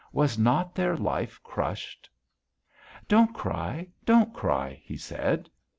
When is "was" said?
0.11-0.35